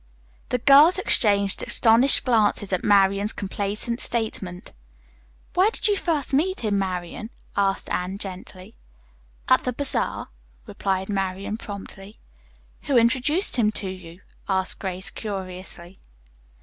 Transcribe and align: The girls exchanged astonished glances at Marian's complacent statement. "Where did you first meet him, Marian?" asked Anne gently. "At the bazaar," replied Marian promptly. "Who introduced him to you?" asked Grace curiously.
The 0.49 0.57
girls 0.57 0.97
exchanged 0.97 1.61
astonished 1.61 2.25
glances 2.25 2.73
at 2.73 2.83
Marian's 2.83 3.31
complacent 3.33 3.99
statement. 3.99 4.73
"Where 5.53 5.69
did 5.69 5.87
you 5.87 5.95
first 5.95 6.33
meet 6.33 6.61
him, 6.61 6.79
Marian?" 6.79 7.29
asked 7.55 7.87
Anne 7.91 8.17
gently. 8.17 8.73
"At 9.47 9.63
the 9.63 9.73
bazaar," 9.73 10.29
replied 10.65 11.07
Marian 11.07 11.57
promptly. 11.57 12.17
"Who 12.87 12.97
introduced 12.97 13.57
him 13.57 13.69
to 13.73 13.89
you?" 13.91 14.21
asked 14.49 14.79
Grace 14.79 15.11
curiously. 15.11 15.99